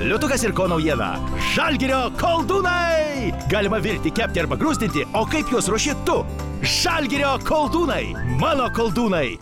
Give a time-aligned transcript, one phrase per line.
[0.00, 1.10] Liutukas ir ko naujiena.
[1.52, 3.34] Žalgirio koldūnai!
[3.52, 6.22] Galima virti, kepti arba grūstinti, o kaip juos ruoši tu?
[6.64, 8.14] Žalgirio koldūnai!
[8.40, 9.36] Mano koldūnai!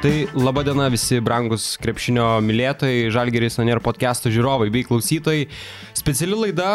[0.00, 5.42] Tai laba diena visi brangus krepšinio mylėtojai, Žalgeris Anier podcast'o žiūrovai bei klausytojai.
[6.00, 6.66] Speciali laida,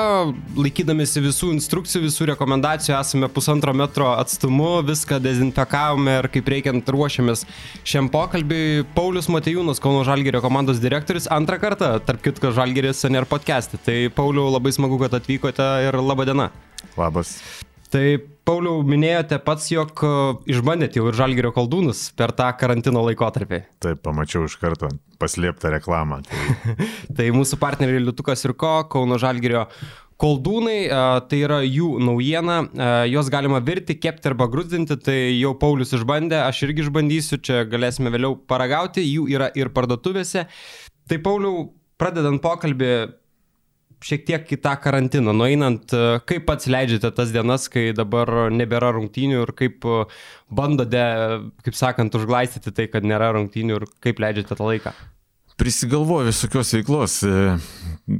[0.53, 7.41] laikydamėsi visų instrukcijų, visų rekomendacijų, esame pusantro metro atstumu, viską dezinfekavome ir kaip reikiant ruošiamės
[7.87, 8.85] šiam pokalbiui.
[8.93, 13.81] Paulius Matejūnas, Kauno Žalgerio komandos direktorius, antrą kartą, tarp kitko, Žalgeris Anier podcast'e.
[13.81, 16.51] Tai Pauliu, labai smagu, kad atvykote ir laba diena.
[16.93, 17.39] Labas.
[17.89, 18.05] Tai
[18.45, 20.09] Pauliau, minėjote pats, jog e,
[20.53, 23.61] išbandėte jau ir žalgerio koldūnus per tą karantino laikotarpį.
[23.81, 26.19] Taip, pamačiau iš karto paslėptą reklamą.
[26.27, 26.75] Tai,
[27.17, 29.65] tai mūsų partneriai Liutukas ir Ko, Kauno žalgerio
[30.21, 35.55] koldūnai, e, tai yra jų naujiena, e, juos galima virti, kepti arba grūzdinti, tai jau
[35.57, 40.45] Paulius išbandė, aš irgi išbandysiu, čia galėsime vėliau paragauti, jų yra ir parduotuvėse.
[41.09, 42.93] Tai Pauliau, pradedant pokalbį,
[44.03, 48.91] šiek tiek į tą karantiną, nueinant, e, kaip pats leidžiate tas dienas, kai dabar nebėra
[48.95, 50.03] rungtynių ir kaip e,
[50.49, 51.05] bandote,
[51.65, 54.95] kaip sakant, užglaistyti tai, kad nėra rungtynių ir kaip leidžiate tą laiką?
[55.59, 57.17] Prisigalvoju visokios veiklos.
[57.23, 58.19] E,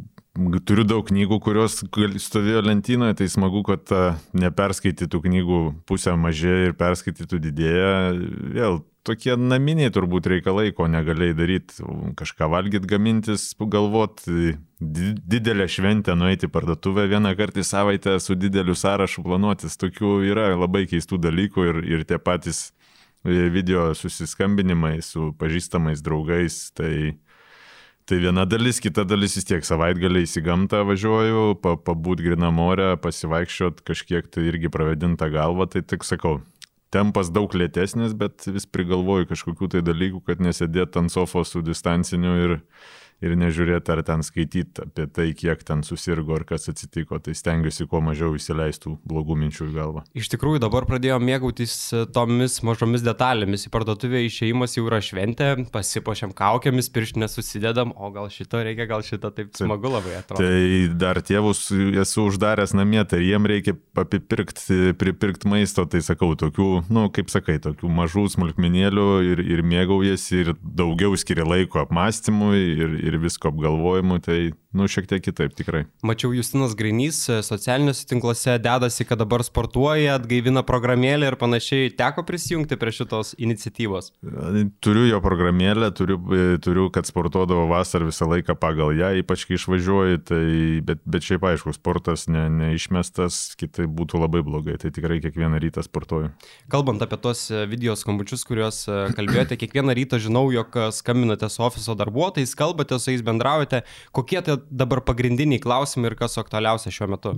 [0.67, 1.81] turiu daug knygų, kurios
[2.23, 3.91] stovėjo lentynoje, tai smagu, kad
[4.35, 7.93] neperskaitytų knygų pusę mažėja ir perskaitytų didėja.
[8.55, 11.85] Vėl tokie naminiai turbūt reikalai, ko negalėjai daryti,
[12.17, 14.23] kažką valgyti, gamintis, galvot,
[14.79, 19.77] didelę šventę nueiti parduotuvę vieną kartą į savaitę su dideliu sąrašu planuotis.
[19.81, 22.71] Tokių yra labai keistų dalykų ir, ir tie patys
[23.23, 26.57] e, video susiskambinimai su pažįstamais draugais.
[26.75, 27.15] Tai,
[28.09, 32.93] tai viena dalis, kita dalis vis tiek savaitgaliais į gamtą važiuoju, pa, pabūt grinam morę,
[33.01, 36.41] pasivaikščiot kažkiek tai irgi pravedintą galvą, tai tik sakau,
[36.93, 42.35] tempas daug lėtesnis, bet vis prigalvoju kažkokių tai dalykų, kad nesėdėt ant sofos su distanciniu
[42.43, 42.57] ir,
[43.25, 47.87] ir nežiūrėti ar ten skaityti apie tai, kiek ten susirgo ar kas atsitiko, tai stengiuosi
[47.89, 50.05] kuo mažiau įsileistų blogų minčių į galvą.
[50.17, 53.67] Iš tikrųjų dabar pradėjome mėgautis e, tomis mažomis detalėmis.
[53.67, 59.05] Į parduotuvę išėjimas jau yra šventė, pasipošiam kaukiamis, pirštinės susidedam, o gal šito reikia, gal
[59.05, 60.43] šito taip smagu labai atrodo.
[60.43, 61.67] Tai dar tėvus
[62.01, 67.31] esu uždaręs namie, tai jiem reikia apipirkti, pripirkti maisto, tai sakau, tokių, na, nu, kaip
[67.33, 73.51] sakai, tokių mažų smulkmenėlių ir, ir mėgaujasi ir daugiau skiria laiko apmąstymui ir, ir visko
[73.51, 75.85] apgalvojimu, tai, nu, šiek tiek kitaip tikrai.
[76.05, 81.93] Mačiau, Justinas Grainys e, socialiniuose tinkluose dedasi, kad dabar sportuoja, atgaivina programėlę ir panašiai.
[81.95, 84.11] Teko prisijungti prie šitos iniciatyvos?
[84.83, 89.55] Turiu jo programėlę, turiu, e, turiu kad sportuodavo vasarą visą laiką pagal ją, ypač kai
[89.59, 90.43] išvažiuoju, tai,
[90.85, 95.85] bet, bet šiaip aišku, sportas ne, neišmestas, kitai būtų labai blogai, tai tikrai kiekvieną rytą
[95.85, 96.33] sportuoju.
[96.71, 98.83] Kalbant apie tos e, video skambučius, kuriuos
[99.15, 104.59] kalbėjote, kiekvieną rytą žinau, jog skambinate su ofiso darbuotojais, kalbate su jais, bendraujate, kokie tai
[104.69, 107.35] dabar pagrindiniai klausimai ir kas aktualiausia šiuo metu?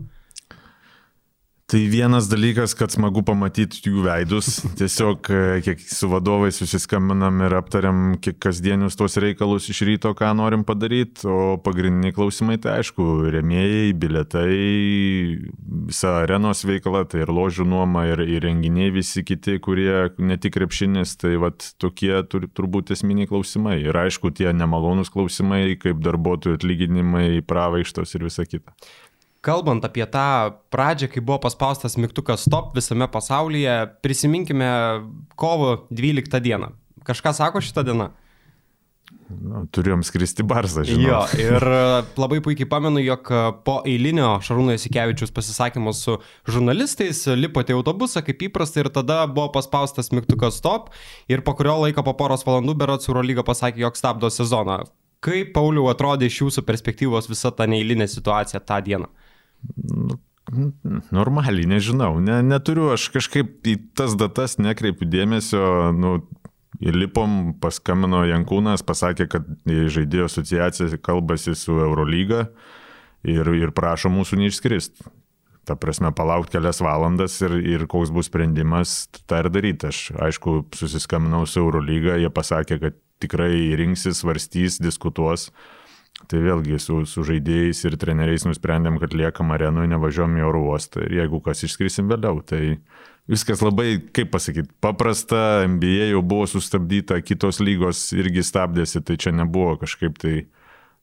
[1.68, 4.48] Tai vienas dalykas, kad smagu pamatyti jų veidus.
[4.80, 10.30] Tiesiog, e, kiek su vadovais susiskambinam ir aptariam kiek kasdienius tos reikalus iš ryto, ką
[10.40, 11.26] norim padaryti.
[11.28, 14.54] O pagrindiniai klausimai, tai aišku, remėjai, biletai,
[15.90, 20.56] visa arenos veikla, tai ir ložių nuoma, ir, ir renginiai visi kiti, kurie ne tik
[20.56, 23.82] krepšinis, tai vat tokie tur, turbūt esminiai klausimai.
[23.84, 28.72] Ir aišku, tie nemalonūs klausimai, kaip darbuotojų atlyginimai, pravaištos ir visa kita
[29.46, 34.70] kalbant apie tą pradžią, kai buvo paspaustas mygtukas stop visame pasaulyje, prisiminkime
[35.36, 36.72] kovo 12 dieną.
[37.08, 38.10] Kažką sako šitą dieną?
[39.28, 41.04] Nu, turėjom skristi barsą, žinau.
[41.04, 41.64] Jo, ir
[42.20, 43.28] labai puikiai pamenu, jog
[43.68, 46.16] po eilinio Šarūno Jasikevičius pasisakymo su
[46.48, 50.94] žurnalistais lipote į autobusą kaip įprasta ir tada buvo paspaustas mygtukas stop
[51.32, 54.86] ir po kurio laiko, po poros valandų, berots Eurolyga pasakė, jog stabdo sezoną.
[55.24, 59.12] Kaip, Pauliau, atrodė iš jūsų perspektyvos visa ta neįlinė situacija tą dieną?
[60.48, 60.72] Nu,
[61.12, 62.20] normaliai, nežinau.
[62.24, 65.92] Ne, neturiu, aš kažkaip į tas datas nekreipiu dėmesio.
[65.96, 66.18] Nu,
[66.78, 72.52] Įlipom, paskambino Jankūnas, pasakė, kad žaidėjo asociacija kalbasi su Eurolyga
[73.26, 75.02] ir, ir prašo mūsų neišskrist.
[75.68, 79.90] Ta prasme, palaukti kelias valandas ir, ir koks bus sprendimas, tą ir daryti.
[79.90, 85.50] Aš, aišku, susiskambinau su Eurolyga, jie pasakė, kad tikrai rinksis, svarstys, diskutuos.
[86.26, 91.06] Tai vėlgi su, su žaidėjais ir treneriais nusprendėm, kad liekam arenoje, nevažiuom į oro uostą.
[91.06, 92.80] Ir jeigu kas išskrisim vėliau, tai
[93.30, 99.36] viskas labai, kaip pasakyti, paprasta, NBA jau buvo sustabdyta, kitos lygos irgi stabdėsi, tai čia
[99.36, 100.36] nebuvo kažkaip tai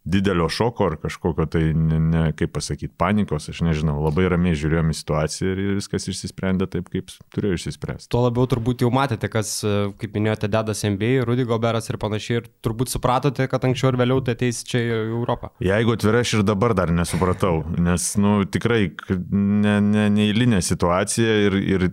[0.04, 4.92] didelio šoko ar kažkokio tai, ne, ne, kaip pasakyti, panikos, aš nežinau, labai ramiai žiūrėjome
[4.96, 8.10] situaciją ir viskas išsisprendė taip, kaip turėjo išsispręsti.
[8.12, 9.56] Tuo labiau turbūt jau matėte, kas,
[10.00, 14.20] kaip minėjote, dedas MBA, Rudy Goberas ir panašiai, ir turbūt supratote, kad anksčiau ir vėliau
[14.24, 15.54] tai ateis čia į Europą.
[15.64, 21.60] Jeigu atvirai, aš ir dabar dar nesupratau, nes, nu, tikrai ne, ne, neįlinė situacija ir,
[21.64, 21.88] ir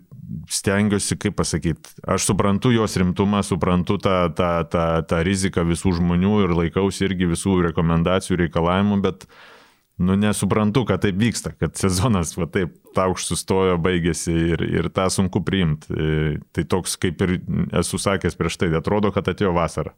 [0.51, 6.35] stengiuosi, kaip pasakyti, aš suprantu jos rimtumą, suprantu tą, tą, tą, tą riziką visų žmonių
[6.45, 9.25] ir laikausi irgi visų rekomendacijų, reikalavimų, bet,
[10.01, 15.07] nu, nesuprantu, kad taip vyksta, kad sezonas, va taip, taukš sustojo, baigėsi ir, ir tą
[15.13, 15.91] sunku priimti.
[15.91, 17.37] E, tai toks, kaip ir
[17.83, 19.95] esu sakęs prieš tai, atrodo, kad atėjo vasara.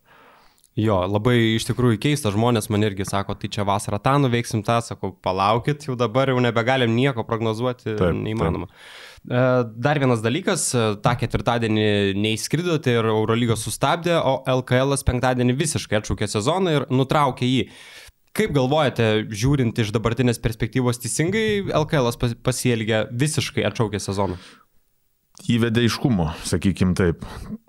[0.73, 4.79] Jo, labai iš tikrųjų keista, žmonės man irgi sako, tai čia vasarą tą nuveiksim, tą,
[4.81, 8.71] sakau, palaukit, jau dabar jau nebegalim nieko prognozuoti, taip, neįmanoma.
[8.71, 8.87] Taip.
[9.23, 9.43] E,
[9.85, 11.85] dar vienas dalykas, e, tą ketvirtadienį
[12.17, 17.67] neįskridote ir Eurolygos sustabdė, o LKL penktadienį visiškai atšaukė sezoną ir nutraukė jį.
[18.33, 22.09] Kaip galvojate, žiūrint iš dabartinės perspektyvos teisingai, LKL
[22.41, 24.41] pasielgė visiškai atšaukė sezoną?
[25.53, 27.21] Įvedė iškumo, sakykim taip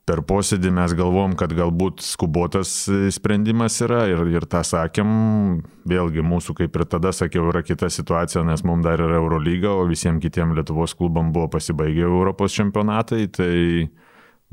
[0.09, 2.73] per posėdį mes galvom, kad galbūt skubotas
[3.17, 5.09] sprendimas yra ir, ir tą sakėm,
[5.89, 9.87] vėlgi mūsų kaip ir tada sakiau yra kita situacija, nes mums dar yra Eurolyga, o
[9.89, 13.55] visiems kitiems Lietuvos klubam buvo pasibaigę Europos čempionatai, tai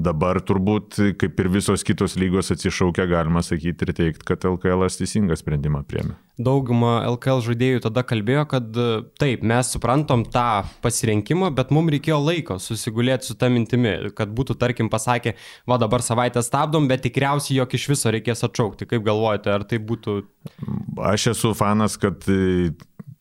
[0.01, 5.35] Dabar turbūt, kaip ir visos kitos lygos atsišaukia, galima sakyti ir teikti, kad LKL teisingą
[5.37, 6.15] sprendimą priemė.
[6.41, 8.79] Dauguma LKL žaidėjų tada kalbėjo, kad
[9.21, 14.57] taip, mes suprantam tą pasirinkimą, bet mums reikėjo laiko susigulėti su tą mintimi, kad būtų,
[14.61, 15.35] tarkim, pasakę,
[15.69, 18.89] va dabar savaitę stabdom, bet tikriausiai jog iš viso reikės atšaukti.
[18.89, 20.21] Kaip galvojate, ar tai būtų...
[21.11, 22.25] Aš esu fanas, kad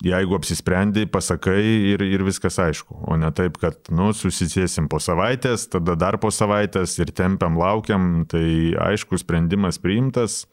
[0.04, 1.60] jeigu apsisprendai, pasakai
[1.92, 6.32] ir, ir viskas aišku, o ne taip, kad, nu, susisėsim po savaitės, tada dar po
[6.32, 10.44] savaitės ir tempiam, laukiam, tai aišku, sprendimas priimtas.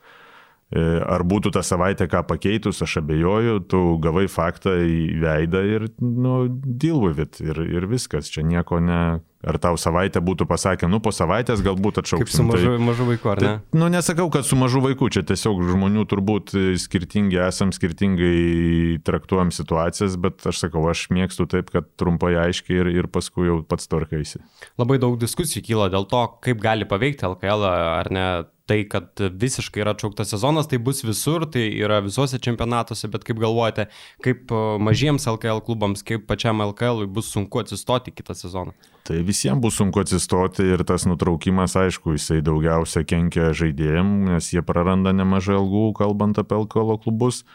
[0.68, 5.86] E, ar būtų tą savaitę ką pakeitus, aš abejoju, tu gavai faktą į veidą ir,
[6.04, 10.88] nu, deal with it ir, ir viskas, čia nieko ne, Ar tau savaitę būtų pasakę,
[10.90, 12.26] nu po savaitės galbūt atšauksim.
[12.26, 13.52] Kaip su mažu, tai, mažu vaiku, ar ne?
[13.62, 19.54] Tai, nu nesakau, kad su mažu vaiku, čia tiesiog žmonių turbūt skirtingi esam, skirtingai traktuojam
[19.54, 23.86] situacijas, bet aš sakau, aš mėgstu taip, kad trumpai aiškiai ir, ir paskui jau pats
[23.92, 24.42] tvarkaisi.
[24.82, 28.28] Labai daug diskusijų kyla dėl to, kaip gali paveikti LKL ar ne
[28.68, 33.40] tai, kad visiškai yra atšauktas sezonas, tai bus visur, tai yra visuose čempionatuose, bet kaip
[33.42, 33.88] galvojate,
[34.26, 38.76] kaip e, mažiems LKL klubams, kaip pačiam LKL bus sunku atsistoti kitą sezoną?
[39.08, 44.64] Tai visiems bus sunku atsistoti ir tas nutraukimas, aišku, jisai daugiausia kenkia žaidėjim, nes jie
[44.68, 47.46] praranda nemažai algų, kalbant apie LKL klubus.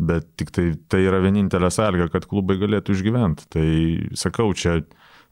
[0.00, 3.46] Bet tik tai, tai yra vienintelė sąlyga, kad klubai galėtų išgyventi.
[3.52, 3.66] Tai
[4.18, 4.80] sakau, čia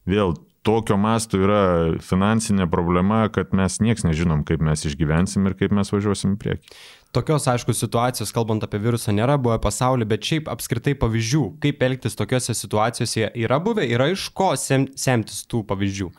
[0.07, 1.61] vėl tokio masto yra
[2.03, 6.77] finansinė problema, kad mes nieks nežinom, kaip mes išgyvensim ir kaip mes važiuosim į priekį.
[7.13, 12.17] Tokios, aišku, situacijos, kalbant apie virusą, nėra buvę pasaulyje, bet šiaip apskritai pavyzdžių, kaip elgtis
[12.17, 16.09] tokiuose situacijose yra buvę, yra iš ko sem, semtis tų pavyzdžių.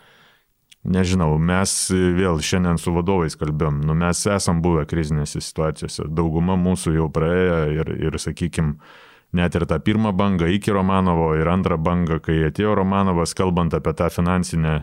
[0.95, 6.93] Nežinau, mes vėl šiandien su vadovais kalbėjom, nu mes esam buvę krizinėse situacijose, dauguma mūsų
[6.99, 8.77] jau praėjo ir, ir sakykime,
[9.37, 13.95] net ir tą pirmą bangą iki Romanovo ir antrą bangą, kai atėjo Romanovas, kalbant apie
[13.99, 14.75] tą finansinę,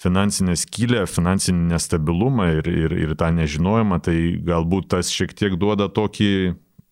[0.00, 5.90] finansinę skylę, finansinį nestabilumą ir, ir, ir tą nežinojimą, tai galbūt tas šiek tiek duoda
[5.92, 6.30] tokį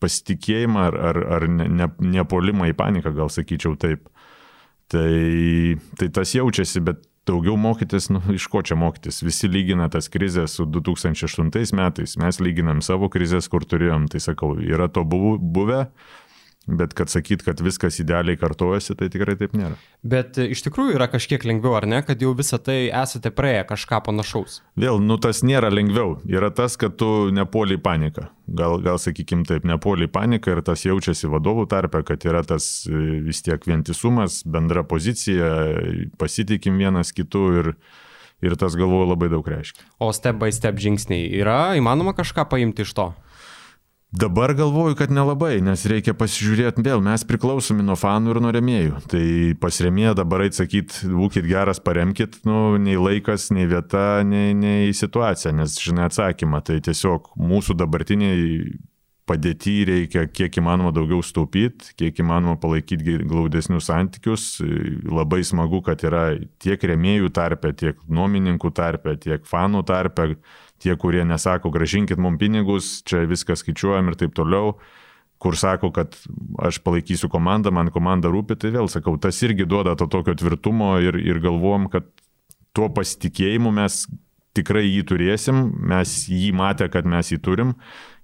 [0.02, 4.08] pasitikėjimą ar, ar, ar nepolimą ne į paniką, gal sakyčiau taip.
[4.92, 5.08] Tai,
[5.96, 9.22] tai tas jaučiasi, bet daugiau mokytis, nu, iš ko čia mokytis?
[9.24, 14.56] Visi lygina tas krizės su 2008 metais, mes lyginam savo krizės, kur turėjom, tai sakau,
[14.60, 15.86] yra to buvę,
[16.66, 19.74] Bet kad sakyt, kad viskas idealiai kartojasi, tai tikrai taip nėra.
[20.06, 23.64] Bet e, iš tikrųjų yra kažkiek lengviau, ar ne, kad jau visą tai esate praėję
[23.72, 24.60] kažką panašaus?
[24.78, 26.20] Vėl, nu tas nėra lengviau.
[26.30, 28.28] Yra tas, kad tu nepoliai paniką.
[28.46, 33.02] Gal, gal sakykim taip, nepoliai paniką ir tas jaučiasi vadovų tarpe, kad yra tas e,
[33.26, 35.50] vis tiek vientisumas, bendra pozicija,
[36.22, 37.72] pasitikim vienas kitu ir,
[38.38, 39.82] ir tas galvoju labai daug reiškia.
[39.98, 43.10] O step by step žingsniai yra įmanoma kažką paimti iš to?
[44.12, 48.98] Dabar galvoju, kad nelabai, nes reikia pasižiūrėti vėl, mes priklausomi nuo fanų ir nuo remėjų.
[49.08, 49.24] Tai
[49.62, 55.78] pasiremėję dabar atsakyti, būkite geras, paremkit, nu, nei laikas, nei vieta, nei, nei situacija, nes
[55.80, 56.60] žinai atsakymą.
[56.60, 58.74] Tai tiesiog mūsų dabartiniai
[59.32, 64.58] padėti reikia kiek įmanoma daugiau staupyti, kiek įmanoma palaikyti glaudesnius santykius.
[65.08, 66.26] Labai smagu, kad yra
[66.60, 70.34] tiek remėjų tarpe, tiek nuomininkų tarpe, tiek fanų tarpe
[70.82, 74.76] tie, kurie nesako, gražinkit mums pinigus, čia viską skaičiuojam ir taip toliau,
[75.42, 76.14] kur sako, kad
[76.62, 80.94] aš palaikysiu komandą, man komanda rūpi, tai vėl sakau, tas irgi duoda to tokio tvirtumo
[81.02, 82.06] ir, ir galvom, kad
[82.76, 84.04] tuo pasitikėjimu mes
[84.56, 87.74] tikrai jį turėsim, mes jį matę, kad mes jį turim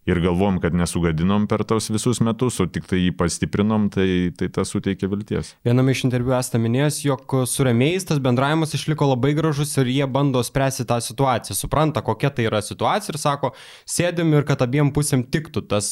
[0.08, 4.48] ir galvom, kad nesugadinom per tos visus metus, o tik tai jį pastiprinom, tai, tai
[4.52, 5.52] tas suteikia vilties.
[5.66, 10.06] Viename iš interviu esate minėjęs, jog su remėjais tas bendravimas išliko labai gražus ir jie
[10.10, 13.52] bando spręsti tą situaciją, supranta, kokia tai yra situacija ir sako,
[13.88, 15.90] sėdim ir kad abiem pusėm tiktų tas,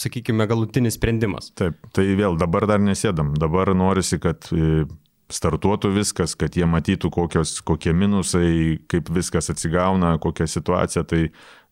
[0.00, 1.52] sakykime, galutinis sprendimas.
[1.58, 4.86] Taip, tai vėl dabar dar nesėdam, dabar norisi, kad e,
[5.32, 11.04] startuotų viskas, kad jie matytų, kokios, kokie minusai, kaip viskas atsigauna, kokia situacija.
[11.08, 11.26] Tai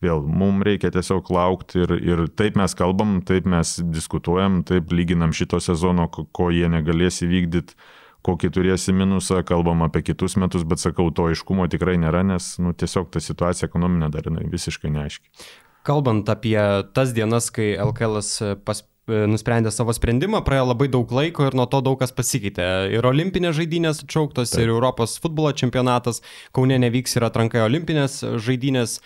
[0.05, 5.33] vėl mums reikia tiesiog laukti ir, ir taip mes kalbam, taip mes diskutuojam, taip lyginam
[5.37, 7.79] šito sezono, ko, jie negalės įvykdyti
[8.27, 12.75] kokį turėsi minusą, kalbam apie kitus metus, bet sakau, to aiškumo tikrai nėra, nes nu,
[12.75, 15.47] tiesiog ta situacija ekonominė dar jinai visiškai neaiški.
[15.87, 16.59] Kalbant apie
[16.97, 18.19] tas dienas, kai LKL
[18.67, 22.67] pas, nusprendė savo sprendimą, praėjo labai daug laiko ir nuo to daug kas pasikeitė.
[22.91, 24.65] Ir olimpinės žaidynės atšauktos, Taip.
[24.65, 26.23] ir Europos futbolo čempionatas,
[26.57, 28.99] Kaune nevyks ir atrankai olimpinės žaidynės.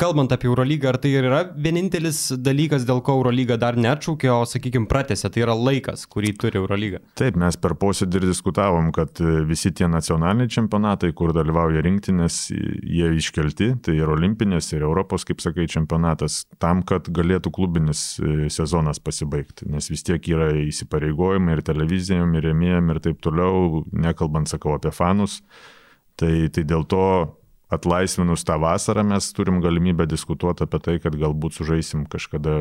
[0.00, 4.86] Kalbant apie Eurolygą, ar tai yra vienintelis dalykas, dėl ko Eurolyga dar neatšaukė, o, sakykime,
[4.88, 7.02] pratęsė, tai yra laikas, kurį turi Eurolyga?
[7.20, 12.38] Taip, mes per posėdį ir diskutavom, kad e, visi tie nacionaliniai čempionatai, kur dalyvauja rinktinės,
[12.48, 18.48] jie iškelti, tai ir olimpinės, ir Europos, kaip sakai, čempionatas, tam, kad galėtų klubinis e,
[18.48, 24.48] sezonas pasibaigti, nes vis tiek yra įsipareigojimai ir televizijom, ir remėjom, ir taip toliau, nekalbant,
[24.48, 25.42] sakau, apie fanus.
[26.16, 27.04] Tai, tai dėl to
[27.70, 32.56] atlaisvinus tą vasarą mes turim galimybę diskutuoti apie tai, kad galbūt sužaisim kažkada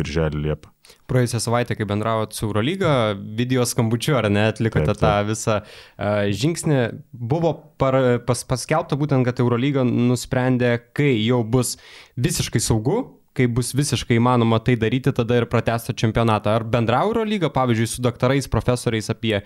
[0.00, 0.72] birželį Liepą.
[1.10, 5.04] Praėjusią savaitę, kai bendravot su Eurolyga, video skambučiu ar ne, atlikote taip, taip.
[5.04, 6.80] tą visą uh, žingsnį,
[7.12, 11.76] buvo par, pas, paskelbta būtent, kad Eurolyga nusprendė, kai jau bus
[12.18, 13.02] visiškai saugu,
[13.36, 16.56] kai bus visiškai įmanoma tai daryti, tada ir pratesti čempionatą.
[16.58, 19.42] Ar bendra Eurolyga, pavyzdžiui, su daktarais, profesoriais apie e,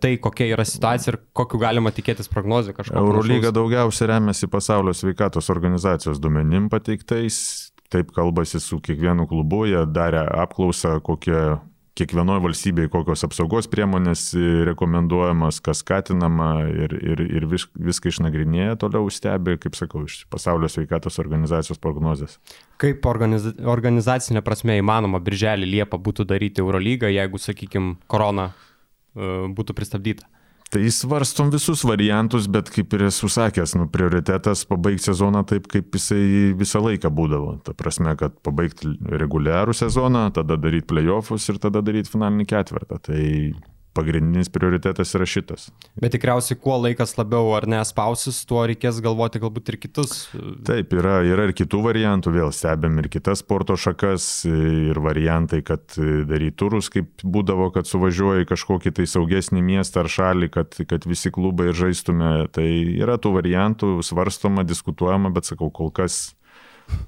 [0.00, 2.98] tai, kokia yra situacija ir kokiu galima tikėtis prognozę kažką.
[3.02, 7.38] Eurolyga daugiausia remiasi pasaulio sveikatos organizacijos duomenim pateiktais,
[7.92, 11.40] taip kalbasi su kiekvienu klubu, jie darė apklausą, kokie
[11.96, 14.28] kiekvienoje valstybėje kokios apsaugos priemonės
[14.68, 20.68] rekomenduojamas, kas skatinama ir, ir, ir vis, viską išnagrinėja, toliau stebi, kaip sakau, iš pasaulio
[20.72, 22.36] sveikatos organizacijos prognozės.
[22.82, 29.76] Kaip organiz, organizacinė prasme įmanoma birželį Liepą būtų daryti Eurolygą, jeigu, sakykime, korona uh, būtų
[29.78, 30.28] pristabdyta?
[30.66, 35.94] Tai svarstom visus variantus, bet kaip ir esu sakęs, nu, prioritetas pabaigti sezoną taip, kaip
[35.94, 37.52] jisai visą laiką būdavo.
[37.66, 42.98] Ta prasme, kad pabaigti reguliarų sezoną, tada daryti playoffus ir tada daryti finalinį ketvirtą.
[43.06, 43.22] Tai
[43.96, 45.68] pagrindinis prioritetas yra šitas.
[46.00, 50.26] Bet tikriausiai, kuo laikas labiau ar nespausis, tuo reikės galvoti galbūt ir kitus.
[50.66, 55.96] Taip, yra, yra ir kitų variantų, vėl stebėm ir kitas sporto šakas, ir variantai, kad
[55.96, 61.32] daryti turus, kaip būdavo, kad suvažiuoji kažkokį tai saugesnį miestą ar šalį, kad, kad visi
[61.34, 62.32] klubai žaistume.
[62.54, 66.35] Tai yra tų variantų, svarstoma, diskutuojama, bet sakau, kol kas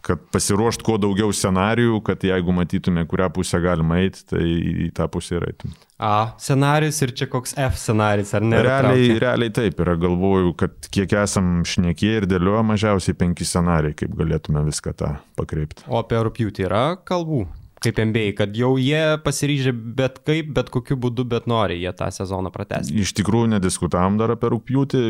[0.05, 5.09] kad pasiruošt kuo daugiau scenarijų, kad jeigu matytume, kurią pusę galima eiti, tai į tą
[5.13, 5.75] pusę ir eitum.
[5.99, 8.61] A scenarius ir čia koks F scenarius, ar ne?
[8.65, 14.19] Realiai, realiai taip, yra galvoju, kad kiek esam šnekėję ir dėlioja mažiausiai penki scenarijai, kaip
[14.19, 15.87] galėtume viską tą pakreipti.
[15.91, 17.47] O apie rūpjūtį yra kalbų?
[17.83, 22.09] Kaip MBA, kad jau jie pasiryžę bet kaip, bet kokiu būdu, bet nori jie tą
[22.15, 22.97] sezoną pratesti.
[22.99, 25.03] Iš tikrųjų nediskutavom dar apie rūpjūtį,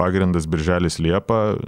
[0.00, 1.58] pagrindas birželis Liepa,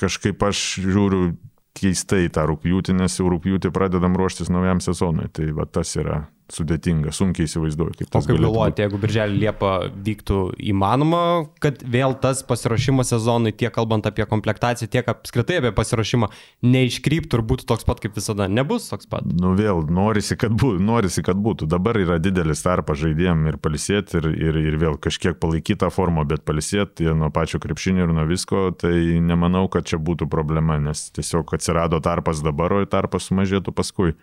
[0.00, 1.30] kažkaip aš žiūriu
[1.76, 5.28] keistai tą rūpjūtį, nes jau rūpjūtį pradedam ruoštis naujam sezonui.
[5.32, 8.10] Tai va tas yra sudėtinga, sunkiai įsivaizduoju, kaip.
[8.10, 9.72] O kaip galvojate, jeigu birželį Liepa
[10.06, 10.40] vyktų
[10.72, 11.22] įmanoma,
[11.62, 16.30] kad vėl tas pasiruošimas sezonui, tiek kalbant apie komplektaciją, tiek apskritai apie pasiruošimą,
[16.66, 19.26] neiškryptų ir būtų toks pat kaip visada, nebus toks pat?
[19.30, 21.70] Nu vėl, norisi, kad būtų, norisi, kad būtų.
[21.70, 26.26] Dabar yra didelis tarpas žaidėjim ir palisėti, ir, ir, ir vėl kažkiek palaikyti tą formą,
[26.28, 31.08] bet palisėti nuo pačio krepšinio ir nuo visko, tai nemanau, kad čia būtų problema, nes
[31.16, 34.16] tiesiog atsirado tarpas dabar, o tarpas sumažėtų paskui.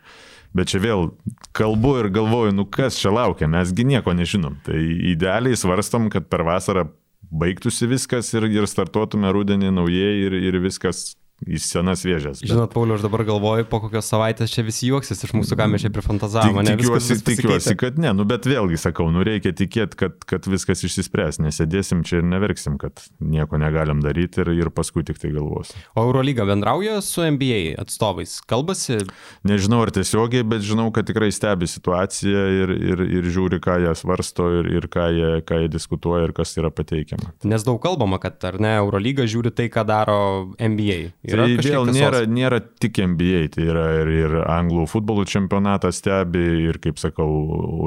[0.56, 1.10] Bet čia vėl
[1.56, 4.58] kalbu ir galvoju, nu kas čia laukia, mesgi nieko nežinom.
[4.66, 4.78] Tai
[5.12, 6.88] idealiai svarstom, kad per vasarą
[7.28, 12.40] baigtųsi viskas ir, ir startuotume rudenį naujai ir, ir viskas į senas vėžės.
[12.42, 12.50] Bet...
[12.50, 15.84] Žinot, Pauliu, aš dabar galvoju, po kokios savaitės čia visi juoksis iš mūsų, ką mes
[15.84, 16.64] čia prifantazavome.
[16.66, 20.82] Tik, tikiuosi, tikiuosi, kad ne, nu bet vėlgi sakau, nu reikia tikėti, kad, kad viskas
[20.86, 25.78] išsispręs, nesėdėsim čia ir neverksim, kad nieko negalim daryti ir, ir paskui tik tai galvosim.
[25.94, 29.04] O Eurolyga bendrauja su NBA atstovais, kalbasi?
[29.46, 33.94] Nežinau ar tiesiogiai, bet žinau, kad tikrai stebi situaciją ir, ir, ir žiūri, ką jie
[33.98, 37.30] svarsto ir, ir ką, jie, ką jie diskutuoja ir kas yra pateikiama.
[37.46, 40.18] Nes daug kalbama, kad ar ne, Eurolyga žiūri tai, ką daro
[40.58, 45.90] NBA Yra Tai vėl nėra, nėra tik NBA, tai yra ir, ir anglų futbolo čempionatą
[45.94, 47.28] stebi, ir, kaip sakau,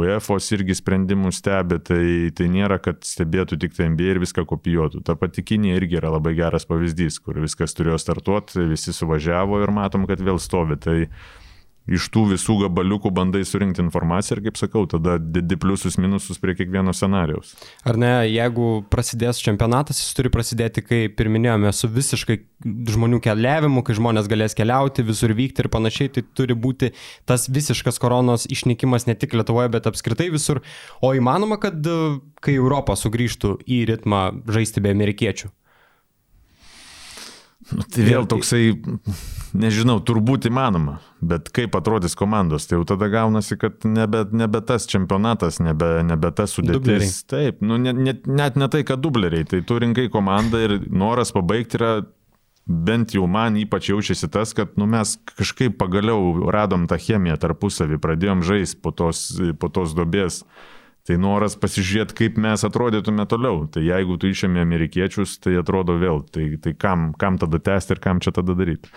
[0.02, 2.06] UEFA irgi sprendimų stebi, tai,
[2.38, 5.04] tai nėra, kad stebėtų tik tai NBA ir viską kopijuotų.
[5.08, 9.74] Ta pati Kinija irgi yra labai geras pavyzdys, kur viskas turėjo startuoti, visi suvažiavo ir
[9.76, 10.80] matom, kad vėl stovi.
[10.82, 10.98] Tai
[11.92, 16.56] iš tų visų gabaliukų bandai surinkti informaciją ir, kaip sakau, tada dedi pliusus minusus prie
[16.58, 17.54] kiekvieno scenarijaus.
[17.88, 22.40] Ar ne, jeigu prasidės čempionatas, jis turi prasidėti, kaip ir minėjome, su visiškai
[22.92, 26.92] žmonių keliavimu, kai žmonės galės keliauti, visur vykti ir panašiai, tai turi būti
[27.30, 30.62] tas visiškas koronos išnykimas ne tik Lietuvoje, bet apskritai visur.
[31.02, 31.98] O įmanoma, kad e,
[32.44, 35.52] kai Europa sugrįžtų į ritmą žaisti be amerikiečių?
[37.72, 38.74] Nu, tai vėl toksai,
[39.58, 44.88] nežinau, turbūt įmanoma, bet kaip atrodys komandos, tai jau tada gaunasi, kad nebe, nebe tas
[44.90, 46.82] čempionatas, nebe, nebe tas sudėtis.
[46.82, 47.12] Dubleriai.
[47.34, 51.34] Taip, nu, net, net, net ne tai, kad dubleriai, tai tu rinkai komandą ir noras
[51.36, 51.94] pabaigti yra,
[52.66, 58.00] bent jau man ypač jaučiasi tas, kad nu, mes kažkaip pagaliau radom tą chemiją tarpusavį,
[58.02, 59.26] pradėjom žaisti po tos,
[59.60, 60.44] po tos dobės.
[61.10, 63.64] Tai noras pasižiūrėti, kaip mes atrodytume toliau.
[63.74, 68.02] Tai jeigu tu išėmė amerikiečius, tai atrodo vėl, tai, tai kam, kam tada tęsti ir
[68.04, 68.92] kam čia tada daryti.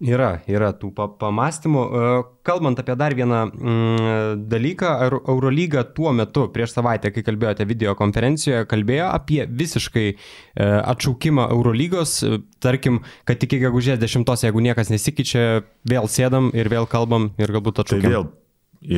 [0.00, 1.80] Yra, yra tų pa pamastymų.
[1.84, 2.12] E,
[2.48, 4.92] Kalbant apie dar vieną mm, dalyką,
[5.28, 10.16] Eurolyga tuo metu, prieš savaitę, kai kalbėjote video konferencijoje, kalbėjo apie visiškai e,
[10.64, 16.88] atšaukimą Eurolygos, e, tarkim, kad iki gegužės 10, jeigu niekas nesikeičia, vėl sėdam ir vėl
[16.88, 18.16] kalbam ir galbūt Tai atšaukiam.
[18.16, 18.30] vėl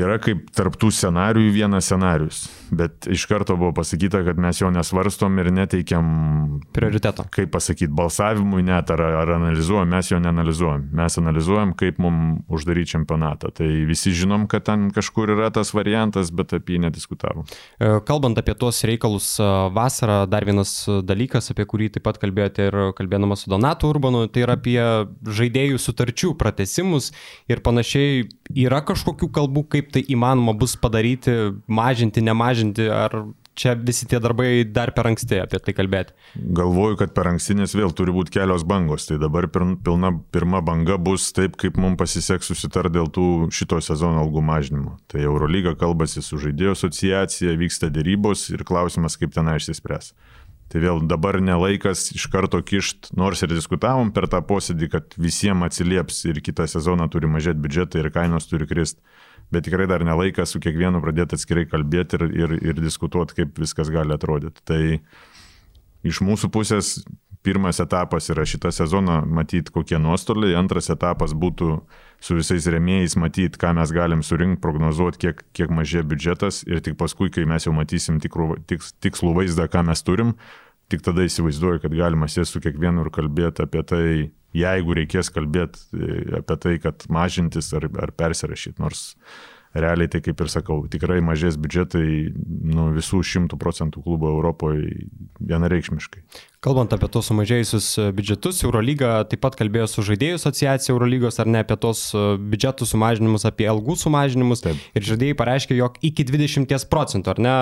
[0.07, 5.39] yra kaip tarptų scenarių vienas scenarius, bet iš karto buvo pasakyta, kad mes jo nesvarstom
[5.43, 6.07] ir neteikiam,
[6.73, 7.27] Prioriteto.
[7.31, 10.87] kaip pasakyti, balsavimui net ar, ar analizuojam, mes jo neanalizuojam.
[10.97, 13.53] Mes analizuojam, kaip mums uždaryti čempionatą.
[13.53, 17.45] Tai visi žinom, kad ten kažkur yra tas variantas, bet apie jį nediskutavom.
[17.77, 20.73] E, Kalbant apie tuos reikalus e, vasarą, dar vienas
[21.05, 24.81] dalykas, apie kurį taip pat kalbėjote ir kalbėdamas su Donatu Urbanu, tai yra apie
[25.29, 27.13] žaidėjų sutarčių pratesimus
[27.53, 28.25] ir panašiai.
[28.65, 31.37] Yra kažkokių kalbų, kaip tai įmanoma bus padaryti,
[31.69, 32.62] mažinti, nemažinti,
[32.93, 33.17] ar
[33.55, 36.15] čia visi tie darbai dar per anksti apie tai kalbėti.
[36.57, 39.07] Galvoju, kad per ankstinės vėl turi būti kelios bangos.
[39.09, 44.23] Tai dabar pilna, pirma banga bus taip, kaip mums pasiseks susitar dėl tų šito sezono
[44.25, 44.97] algų mažinimo.
[45.13, 50.15] Tai Eurolyga kalbasi su žaidėjų asociacija, vyksta dėrybos ir klausimas, kaip ten išsispręs.
[50.73, 55.67] Tai vėl dabar nelaikas iš karto kišt, nors ir diskutavom per tą posėdį, kad visiems
[55.67, 59.05] atsilieps ir kitą sezoną turi mažėti biudžetai ir kainos turi kristi.
[59.53, 63.93] Bet tikrai dar nelaikas su kiekvienu pradėti atskirai kalbėti ir, ir, ir diskutuoti, kaip viskas
[63.93, 64.65] gali atrodyti.
[64.65, 64.81] Tai
[66.09, 66.97] iš mūsų pusės
[67.43, 71.75] pirmas etapas yra šitą sezoną matyti, kokie nuostoliai, antras etapas būtų
[72.23, 76.97] su visais remėjais matyti, ką mes galim surinkti, prognozuoti, kiek, kiek mažėja biudžetas ir tik
[77.01, 80.37] paskui, kai mes jau matysim tikrų, tiks, tikslų vaizdą, ką mes turim,
[80.93, 84.07] tik tada įsivaizduoju, kad galima sėsti su kiekvienu ir kalbėti apie tai,
[84.57, 89.13] jeigu reikės kalbėti e, apie tai, kad mažintis ar, ar persirašyti, nors
[89.73, 95.07] realiai tai kaip ir sakau, tikrai mažės biudžetai nu, visų šimtų procentų klubo Europoje
[95.41, 96.25] vienareikšmiškai.
[96.63, 101.49] Kalbant apie tos sumažėjusius e, biudžetus, Eurolyga taip pat kalbėjo su žaidėjų asociacija Eurolygos ar
[101.51, 104.63] ne apie tos e, biudžetų sumažinimus, apie algų sumažinimus.
[104.63, 104.85] Taip.
[104.95, 107.55] Ir žaidėjai pareiškė, jog iki 20 procentų ar ne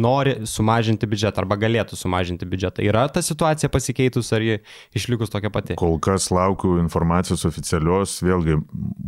[0.00, 2.86] nori sumažinti biudžetą arba galėtų sumažinti biudžetą.
[2.88, 4.56] Yra ta situacija pasikeitus ar ji
[4.96, 5.76] išlikus tokia pati?
[5.76, 8.62] Kol kas laukiu informacijos oficialios, vėlgi,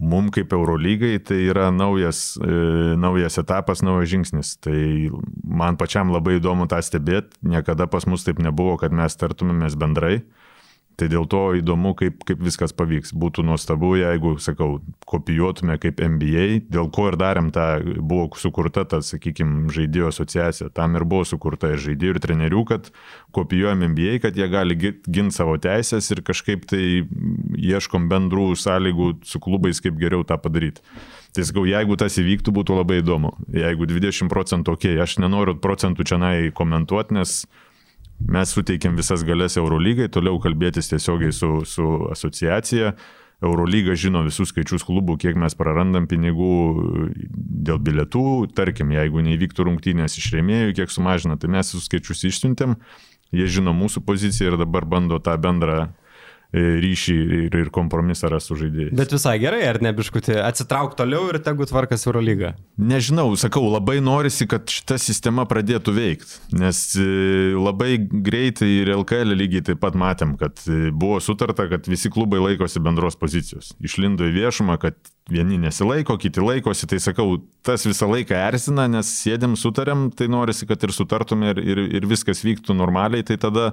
[0.05, 2.61] mum kaip Eurolygai tai yra naujas, e,
[3.01, 4.53] naujas etapas, naujas žingsnis.
[4.61, 4.77] Tai
[5.49, 10.21] man pačiam labai įdomu tą stebėti, niekada pas mus taip nebuvo, kad mes tartumėmės bendrai.
[11.01, 13.15] Tai dėl to įdomu, kaip, kaip viskas pavyks.
[13.17, 14.77] Būtų nuostabu, jeigu, sakau,
[15.09, 17.65] kopijuotume kaip NBA, dėl ko ir darėm tą,
[17.97, 20.69] buvo sukurta ta, sakykime, žaidėjų asociacija.
[20.77, 22.93] Tam ir buvo sukurta ir žaidėjų, ir trenerių, kad
[23.33, 26.85] kopijuojam NBA, kad jie gali ginti savo teisės ir kažkaip tai
[27.57, 30.85] ieškom bendrų sąlygų su klubais, kaip geriau tą padaryti.
[31.33, 33.33] Tai sakau, jeigu tas įvyktų, būtų labai įdomu.
[33.57, 36.21] Jeigu 20 procentų, okei, okay, aš nenoriu procentų čia
[36.53, 37.47] komentuoti, nes
[38.29, 42.95] mes suteikėm visas galės Eurolygai, toliau kalbėtis tiesiogiai su, su asociacija.
[43.43, 46.53] Eurolyga žino visus skaičius klubų, kiek mes prarandam pinigų
[47.67, 52.77] dėl bilietų, tarkim, jeigu neįvyktų rungtynės iš rėmėjų, kiek sumažina, tai mes visus skaičius išsiuntėm,
[53.35, 55.89] jie žino mūsų poziciją ir dabar bando tą bendrą
[56.53, 57.15] ryšį
[57.47, 58.93] ir, ir kompromisą ras su žaidėjais.
[58.97, 62.53] Bet visai gerai, ar ne biškutį, atsitrauk toliau ir tegu tvarkas Eurolyga.
[62.77, 67.07] Nežinau, sakau, labai norisi, kad šita sistema pradėtų veikti, nes e,
[67.57, 72.43] labai greitai ir LKL lygiai taip pat matėm, kad e, buvo sutarta, kad visi klubai
[72.43, 73.73] laikosi bendros pozicijos.
[73.81, 75.01] Išlindo į viešumą, kad
[75.33, 80.69] vieni nesilaiko, kiti laikosi, tai sakau, tas visą laiką erzina, nes sėdėm, sutarėm, tai norisi,
[80.69, 83.71] kad ir sutartume ir, ir, ir viskas vyktų normaliai, tai tada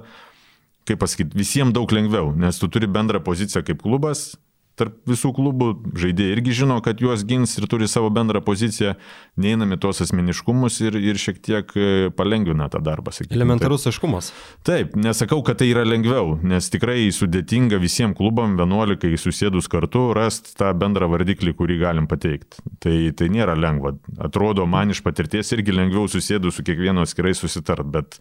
[0.90, 4.32] kaip pasakyti, visiems daug lengviau, nes tu turi bendrą poziciją kaip klubas,
[4.80, 5.68] tarp visų klubų,
[6.00, 8.94] žaidėjai irgi žino, kad juos gins ir turi savo bendrą poziciją,
[9.40, 13.12] neinami tuos asmeniškumus ir, ir šiek tiek e, palengvina tą darbą.
[13.14, 13.36] Sakykime.
[13.38, 14.30] Elementarus aiškumas.
[14.66, 20.56] Taip, nesakau, kad tai yra lengviau, nes tikrai sudėtinga visiems klubam 11 susėdus kartu rasti
[20.58, 22.64] tą bendrą vardiklį, kurį galim pateikti.
[22.80, 23.96] Tai, tai nėra lengva.
[24.22, 28.20] Atrodo, man iš patirties irgi lengviau susėdus su kiekvienu atskirai susitart, bet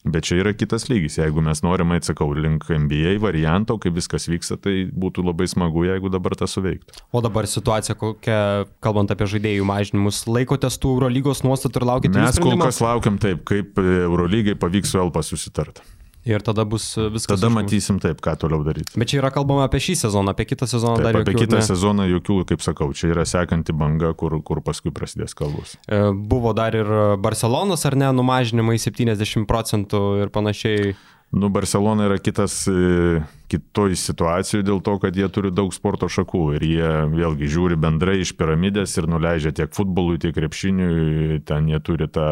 [0.00, 1.18] Bet čia yra kitas lygis.
[1.18, 6.08] Jeigu mes norime, atsakau, link NBA varianto, kaip viskas vyksta, tai būtų labai smagu, jeigu
[6.12, 7.02] dabar tas suveiktų.
[7.12, 8.40] O dabar situacija kokia,
[8.80, 12.16] kalbant apie žaidėjų mažinimus, laikotės tų Eurolygos nuostatų ir laukite?
[12.16, 15.84] Mes kol kas laukiam taip, kaip Eurolygai pavyks su Elpa susitarti.
[16.28, 17.38] Ir tada bus viskas.
[17.40, 18.92] Tada matysim taip, ką toliau daryti.
[19.00, 21.24] Bet čia yra kalbama apie šį sezoną, apie kitą sezoną taip, dar jokių.
[21.24, 21.64] Apie kitą ne.
[21.64, 25.78] sezoną jokių, kaip sakau, čia yra sekanti banga, kur, kur paskui prasidės kalbos.
[25.88, 26.90] E, Buvo dar ir
[27.24, 30.92] Barcelonos ar ne, numažinimai 70 procentų ir panašiai.
[31.30, 36.40] Nu, Barcelona yra kitas, e, kitoj situacijoje dėl to, kad jie turi daug sporto šakų
[36.56, 41.78] ir jie vėlgi žiūri bendrai iš piramidės ir nuleidžia tiek futbolui, tiek krepšiniui, ten jie
[41.86, 42.26] turi tą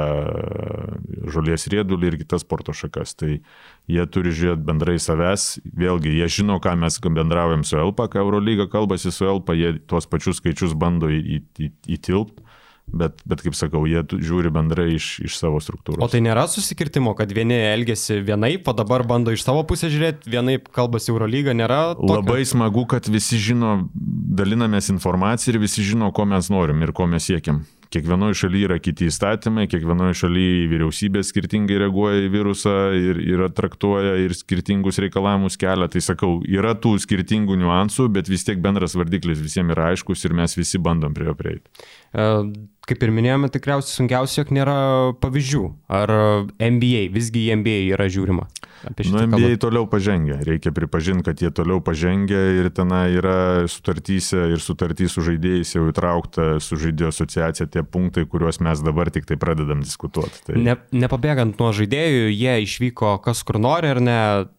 [1.31, 3.15] žolės riedulį ir kitas sporto šakas.
[3.23, 5.47] Tai jie turi žiūrėti bendrai savęs,
[5.79, 10.11] vėlgi jie žino, ką mes bendraujam su Elpa, ką Eurolyga kalbasi su Elpa, jie tuos
[10.11, 12.48] pačius skaičius bando įtilpti.
[12.89, 16.01] Bet, bet kaip sakau, jie žiūri bendrai iš, iš savo struktūros.
[16.05, 20.31] O tai nėra susikirtimo, kad vieni elgesi vienaip, o dabar bando iš savo pusės žiūrėti,
[20.33, 21.81] vienaip kalbasi Eurolyga, nėra?
[21.99, 22.21] Tokio?
[22.21, 27.09] Labai smagu, kad visi žino, dalinamės informaciją ir visi žino, ko mes norim ir ko
[27.11, 27.63] mes siekiam.
[27.95, 34.19] Kiekvienoje šalyje yra kiti įstatymai, kiekvienoje šalyje vyriausybė skirtingai reaguoja į virusą ir, ir traktuoja
[34.21, 35.89] ir skirtingus reikalavimus kelia.
[35.89, 40.37] Tai sakau, yra tų skirtingų niuansų, bet vis tiek bendras vardiklis visiems yra aiškus ir
[40.37, 41.89] mes visi bandom prie jo prieiti.
[42.13, 42.45] Uh,
[42.89, 44.79] kaip ir minėjome, tikriausiai sunkiausia, jog nėra
[45.25, 45.65] pavyzdžių.
[45.89, 46.13] Ar
[46.61, 48.49] NBA, visgi į NBA yra žiūrima?
[48.85, 49.59] Nu, NBA kalbą.
[49.65, 50.39] toliau pažengia.
[50.47, 55.87] Reikia pripažinti, kad jie toliau pažengia ir ten yra sutartyse ir sutartys su žaidėjais jau
[55.91, 60.43] įtraukta su žaidėjų asociacija tie punktai, kuriuos mes dabar tik tai pradedam diskutuoti.
[60.47, 60.59] Tai...
[60.63, 64.19] Ne, nepabėgant nuo žaidėjų, jie išvyko kas kur nori ar ne,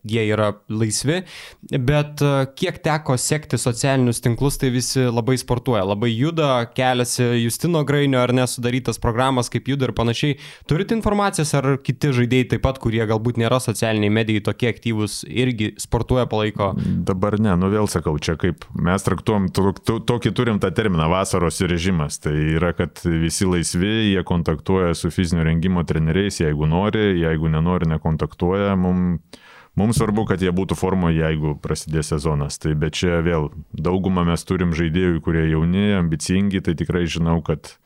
[0.09, 1.21] jie yra laisvi,
[1.69, 2.23] bet
[2.59, 8.33] kiek teko sekti socialinius tinklus, tai visi labai sportuoja, labai juda, keliasi Justino Grainio ar
[8.35, 10.37] nesudarytas programas, kaip juda ir panašiai.
[10.69, 15.71] Turite informacijos, ar kiti žaidėjai taip pat, kurie galbūt nėra socialiniai medijai tokie aktyvūs, irgi
[15.81, 16.71] sportuoja, palaiko?
[17.07, 22.19] Dabar ne, nu vėl sakau, čia kaip mes traktuom, tokį turim tą terminą vasaros režimas.
[22.23, 27.89] Tai yra, kad visi laisvi, jie kontaktuoja su fizinio rengimo treneriais, jeigu nori, jeigu nenori,
[27.95, 28.75] nekontaktuoja.
[28.79, 29.45] Mums
[29.79, 32.57] Mums svarbu, kad jie būtų formoje, jeigu prasidės sezonas.
[32.59, 37.77] Tai bet čia vėl daugumą mes turim žaidėjų, kurie jauni, ambicingi, tai tikrai žinau, kad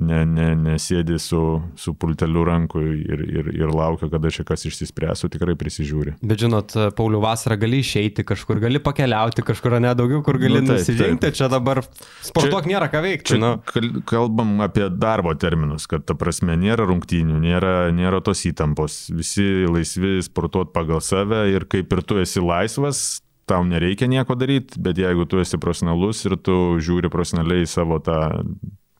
[0.00, 1.40] ne, ne, nesėdi su,
[1.78, 6.16] su pulteliu ranku ir, ir, ir laukia, kada čia kas išsispręsų, tikrai prisižiūri.
[6.24, 10.74] Bet žinot, Paulių vasarą gali išeiti kažkur, gali pakeliauti kažkur, ne daugiau, kur gali nu,
[10.74, 11.82] nusižengti, čia dabar
[12.26, 13.34] sportuok čia, nėra ką veikti.
[13.34, 14.02] Čia, nu.
[14.10, 20.18] Kalbam apie darbo terminus, kad ta prasme nėra rungtynių, nėra, nėra tos įtampos, visi laisvi
[20.24, 25.26] sportuoti pagal save ir kaip ir tu esi laisvas, tau nereikia nieko daryti, bet jeigu
[25.28, 28.20] tu esi profesionalus ir tu žiūri profesionaliai savo tą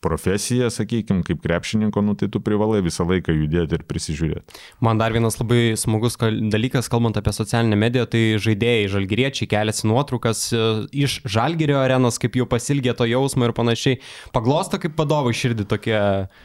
[0.00, 4.56] profesija, sakykime, kaip krepšininko, nu, tai tu privalai visą laiką judėti ir prisižiūrėti.
[4.84, 10.46] Man dar vienas labai smagus dalykas, kalbant apie socialinę mediją, tai žaidėjai, žalgyriečiai keliasi nuotraukas
[10.56, 10.62] e,
[11.04, 14.00] iš žalgyrio arenos, kaip jau pasilgė to jausmo ir panašiai.
[14.34, 16.00] Paglosto kaip vadovai širdį tokie.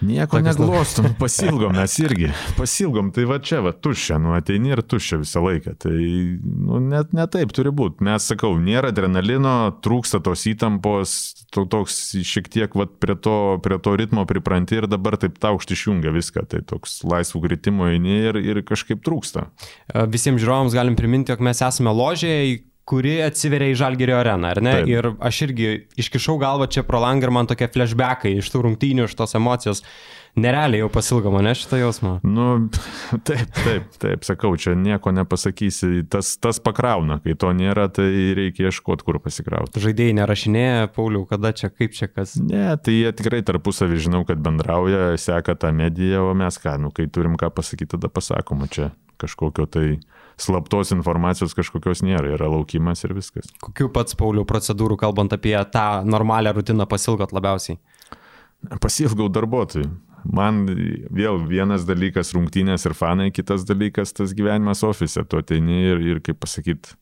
[0.05, 2.31] Nieko neglostom, pasilgom mes irgi.
[2.59, 5.77] Pasilgom, tai va čia, va tuščia, nu ateini ir tuščia visą laiką.
[5.85, 8.03] Tai nu, net ne taip turi būti.
[8.05, 11.15] Mes sakau, nėra adrenalino, trūksta tos įtampos,
[11.55, 15.77] to, toks šiek tiek va prie to prie to ritmo pripranti ir dabar taip taukšti
[15.77, 19.49] išjungia viską, tai toks laisvų kritimo eini ir, ir kažkaip trūksta.
[19.91, 24.61] E, visiems žiūrovams galim priminti, jog mes esame ložėje, kuri atsiveria į Žalgerio areną, ar
[24.61, 24.75] ne?
[24.79, 24.91] Taip.
[24.91, 25.69] Ir aš irgi
[26.01, 29.81] iškišau galvą čia pro langą ir man tokie flashbackai iš tų rungtynių, iš tos emocijos
[30.39, 32.13] nerealiai jau pasilgo mane šitą jausmą.
[32.25, 32.47] Nu,
[33.27, 38.69] taip, taip, taip, sakau, čia nieko nepasakysi, tas, tas pakrauna, kai to nėra, tai reikia
[38.69, 39.81] ieškoti, kur pasikrauti.
[39.83, 42.35] Žaidėjai nerašinėja, Pauliau, kada čia, kaip čia kas?
[42.41, 46.91] Ne, tai jie tikrai tarpusavį žinau, kad bendrauja, seka tą mediją, o mes ką, nu,
[46.95, 49.85] kai turim ką pasakyti, tada pasakoma čia kažkokio tai
[50.35, 53.47] slaptos informacijos kažkokios nėra, yra laukimas ir viskas.
[53.63, 57.79] Kokių pats, Pauliau, procedūrų, kalbant apie tą normalią rutiną, pasilgot labiausiai?
[58.81, 59.87] Pasilgau darbuotojų
[60.25, 60.65] man
[61.13, 65.23] vėl vienas dalykas rungtynės ir fanai, kitas dalykas tas gyvenimas ofise.
[65.25, 66.95] Tu ateini ir, ir kaip pasakyti,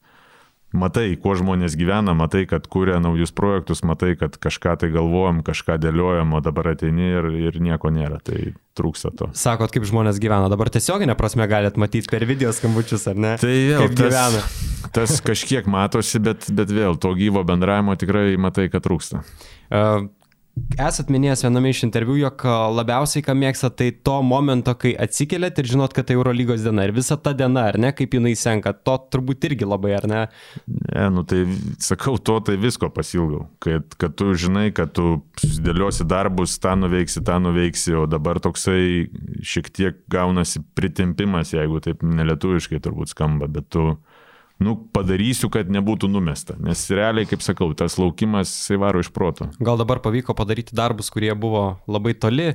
[0.74, 5.78] matai, kuo žmonės gyvena, matai, kad kūrė naujus projektus, matai, kad kažką tai galvojam, kažką
[5.82, 8.20] dėliojam, o dabar ateini ir, ir nieko nėra.
[8.26, 8.40] Tai
[8.78, 9.30] trūksta to.
[9.38, 10.50] Sakot, kaip žmonės gyvena.
[10.52, 13.36] Dabar tiesioginė prasme galite matyti per video skambučius, ar ne?
[13.42, 14.44] Tai vėl kaip tas, gyvena.
[14.98, 19.22] tas kažkiek matosi, bet, bet vėl to gyvo bendravimo tikrai matai, kad trūksta.
[19.70, 20.10] Uh,
[20.54, 22.44] Esat minėjęs viename iš interviu, jog
[22.78, 26.86] labiausiai ką mėgsta, tai to momento, kai atsikeliat ir žinot, kad tai Eurolygos diena.
[26.86, 30.22] Ir visa ta diena, ar ne, kaip jinai senka, to turbūt irgi labai, ar ne?
[30.70, 31.42] Ne, nu tai
[31.82, 33.48] sakau, to tai visko pasilgau.
[33.66, 39.10] Kad, kad tu žinai, kad tu susidėliosi darbus, tą nuveiksi, tą nuveiksi, o dabar toksai
[39.42, 43.96] šiek tiek gaunasi pritempimas, jeigu taip nelietuviškai turbūt skamba, bet tu
[44.62, 46.58] nu, padarysiu, kad nebūtų numesta.
[46.62, 49.50] Nes realiai, kaip sakau, tas laukimas jisai varo iš proto.
[49.63, 52.54] Gal dabar pavyko padaryti darbus, kurie buvo labai toli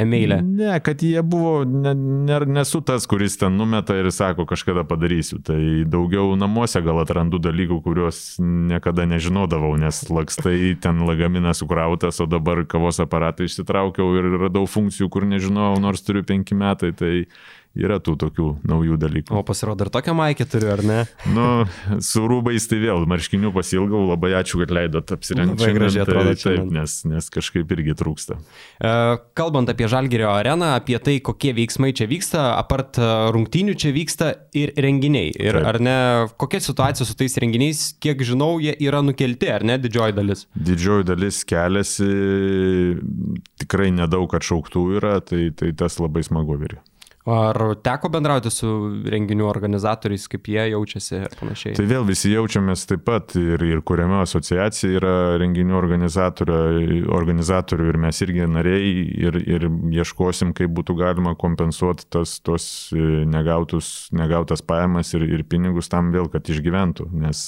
[0.00, 0.38] emailė?
[0.44, 5.40] Ne, kad jie buvo, ne, ne, nesu tas, kuris ten numeta ir sako, kažkada padarysiu.
[5.44, 5.58] Tai
[5.90, 12.64] daugiau namuose gal atrandu dalykų, kuriuos niekada nežinodavau, nes lakstai ten lagaminas sukrautas, o dabar
[12.70, 16.94] kavos aparatą išsitraukiau ir radau funkcijų, kur nežinojau, nors turiu penki metai.
[16.96, 17.14] Tai
[17.78, 19.34] yra tų tokių naujų dalykų.
[19.36, 20.98] O pasirodo, ir tokią maikę turiu, ar ne?
[21.36, 21.46] Nu,
[22.02, 25.60] su rūbais tai vėl, marškinių pasilgau, labai ačiū, kad leidot apsirengti.
[25.60, 28.40] Labai gražiai atrodo tai, taip, nes, nes kažkaip irgi trūksta.
[28.82, 28.92] E,
[29.38, 34.32] kalbant apie Žalgerio areną, apie tai, kokie veiksmai čia vyksta, apart e, rungtynių čia vyksta
[34.58, 35.30] ir renginiai.
[35.38, 35.70] Ir taip.
[35.70, 35.96] ar ne,
[36.40, 40.46] kokia situacija su tais renginiais, kiek žinau, jie yra nukelti, ar ne, didžioji dalis?
[40.58, 42.10] Didžioji dalis keliasi,
[43.62, 46.82] tikrai nedaug atšauktų yra, tai, tai tas labai smagu vyri.
[47.30, 48.68] Ar teko bendrauti su
[49.12, 51.74] renginių organizatoriais, kaip jie jaučiasi ir panašiai?
[51.78, 58.22] Tai vėl visi jaučiamės taip pat ir, ir kuriame asociacija yra renginių organizatorių ir mes
[58.26, 58.90] irgi nariai
[59.28, 59.68] ir, ir
[60.00, 66.28] ieškosim, kaip būtų galima kompensuoti tas, tos negautus, negautas pajamas ir, ir pinigus tam vėl,
[66.32, 67.04] kad išgyventų.
[67.20, 67.38] Nes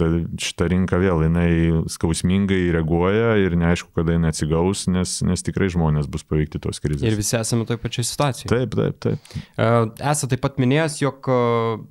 [0.00, 0.08] ta,
[0.40, 1.50] šita rinka vėl jinai
[1.90, 7.06] skausmingai reaguoja ir neaišku, kada jinai atsigaus, nes, nes tikrai žmonės bus paveikti tos krizės.
[7.06, 8.50] Ir visi esame toje pačioje situacijoje.
[8.50, 9.36] Taip, taip, taip.
[9.54, 9.68] E,
[10.10, 11.28] esate taip pat minėjęs, jog,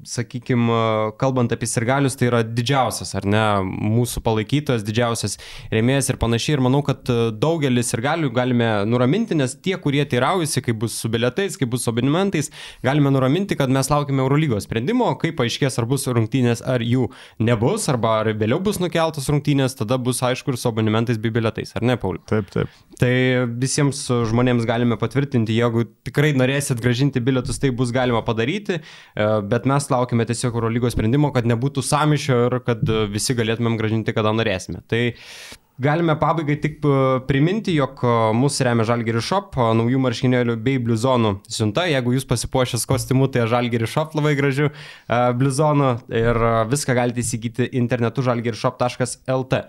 [0.09, 0.79] sakykime,
[1.21, 5.39] kalbant apie sirgalius, tai yra didžiausias, ar ne, mūsų palaikytojas, didžiausias
[5.73, 6.57] rėmėjas ir panašiai.
[6.57, 7.07] Ir manau, kad
[7.39, 11.93] daugelis sirgalių galime nuraminti, nes tie, kurie teiraujasi, kaip bus su bilietais, kaip bus su
[11.93, 12.51] abonementais,
[12.85, 17.07] galime nuraminti, kad mes laukime Eurolygos sprendimo, kaip paaiškės, ar bus rungtynės, ar jų
[17.43, 21.73] nebus arba ar vėliau bus nukeltos rungtynės, tada bus aišku ir su abonementais bei bilietais,
[21.77, 22.21] ar ne, Pauliu?
[22.29, 22.73] Taip, taip.
[22.99, 23.13] Tai
[23.61, 29.67] visiems žmonėms galime patvirtinti, jeigu tikrai norėsit gražinti bilietus, tai bus galima padaryti, e, bet
[29.69, 34.83] mes laukime tiesiog Eurolygos sprendimo, kad nebūtų samišio ir kad visi galėtumėm gražinti, kada norėsime.
[34.91, 35.03] Tai
[35.81, 36.83] Galime pabaigai tik
[37.25, 38.03] priminti, jog
[38.37, 41.87] mūsų remia Žalgiri Shop, naujų marškinėlių bei bluzonų siunta.
[41.89, 44.69] Jeigu jūs pasipuošęs kostiumu, tai Žalgiri Shop labai gražių
[45.39, 49.63] bluzonų ir viską galite įsigyti internetu žalgirishop.lt.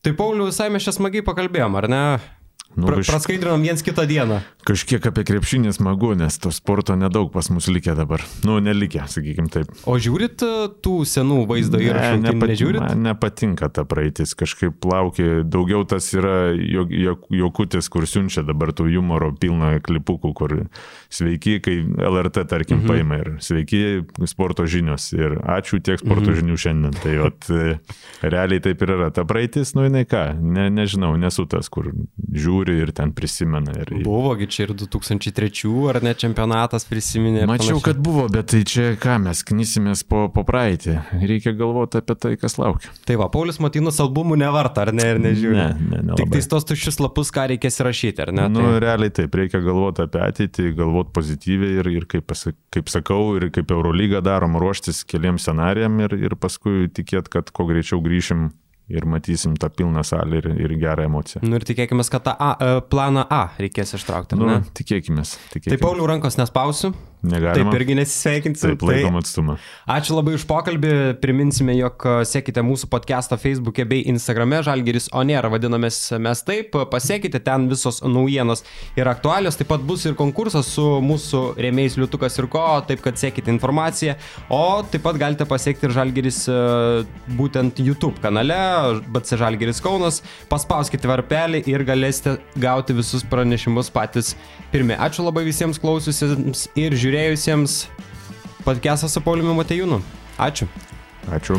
[0.00, 2.04] Tai Pauliu, visai mes čia smagiai pakalbėjom, ar ne?
[2.78, 4.38] Nu, pra, praskaidrinom viens kitą dieną.
[4.62, 8.22] Kažkiek apie krepšinį smagu, nes to sporto nedaug pas mus likę dabar.
[8.46, 9.72] Nu, nelikę, sakykim taip.
[9.90, 10.50] O žiūrit e,
[10.84, 12.20] tų senų vaizdo įrašų?
[12.20, 12.82] Ne, nepat, nežiūrit?
[12.84, 19.32] Man nepatinka ta praeitis, kažkaip laukia, daugiau tas yra jokutis, kur siunčia dabar tų humoro
[19.34, 20.56] pilno klipukų, kur
[21.10, 22.92] sveiki, kai LRT, tarkim, mhm.
[22.92, 23.82] paima ir sveiki
[24.30, 26.38] sporto žinios ir ačiū tiek sporto mhm.
[26.38, 26.96] žinių šiandien.
[27.02, 27.74] Tai ot, e,
[28.22, 29.10] realiai taip ir yra.
[29.16, 31.90] Ta praeitis, nu jinai ką, ne, nežinau, nesu tas, kur
[32.30, 33.72] žiūri žiūri ir ten prisimena.
[33.80, 34.04] Ir...
[34.04, 37.46] Buvogi čia ir 2003 ar ne čempionatas prisiminė.
[37.48, 37.84] Mačiau, panašiai.
[37.84, 40.98] kad buvo, bet tai čia ką mes knysimės po, po praeitį.
[41.20, 42.92] Reikia galvoti apie tai, kas laukia.
[43.06, 45.56] Tai va, Paulius Matinas albumų nevarta, ar ne, ir nežiūri.
[45.56, 46.18] Ne, ne, ne.
[46.20, 48.48] Tik tais tos tuščius lapus, ką reikės rašyti, ar ne?
[48.52, 48.80] Nu, tai...
[48.84, 52.34] realiai taip, reikia galvoti apie ateitį, galvoti pozityviai ir, ir kaip,
[52.74, 57.68] kaip sakau, ir kaip Eurolyga darom, ruoštis keliam scenarijam ir, ir paskui tikėt, kad kuo
[57.70, 58.50] greičiau grįšim
[58.90, 61.42] ir matysim tą pilną salę ir, ir gerą emociją.
[61.46, 64.38] Nu ir tikėkime, kad tą A, e, planą A reikės ištraukti.
[64.40, 65.24] Nu, tikėkime.
[65.54, 66.94] Tai Paulių rankos nespausiu.
[67.20, 67.68] Negalima.
[67.68, 68.60] Taip irgi nesisveikinti.
[68.62, 69.56] Taip, laikom tai atstumą.
[69.92, 70.92] Ačiū labai už pokalbį.
[71.20, 74.62] Priminsime, jog sekite mūsų podcast'ą Facebook'e bei Instagram'e.
[74.64, 76.78] Žalgeris Onėra vadinamės mes taip.
[76.92, 78.64] Pasiekite ten visos naujienos
[78.96, 79.58] ir aktualios.
[79.60, 82.64] Taip pat bus ir konkursas su mūsų rėmėjais Liutukas ir ko.
[82.88, 84.16] Taip kad sekite informaciją.
[84.48, 86.56] O taip pat galite pasiekti ir Žalgeris e,
[87.36, 88.56] būtent YouTube kanale.
[89.12, 90.22] BC Žalgeris Kaunas.
[90.48, 94.32] Paspauskite varpelį ir galėsite gauti visus pranešimus patys
[94.72, 94.96] pirmie.
[94.96, 97.72] Ačiū labai visiems klausiusiems ir žiūrėjusiems
[98.62, 99.98] podcast'ą su Pauliumi Matejūnu.
[100.38, 100.70] Ačiū.
[101.26, 101.58] Ačiū.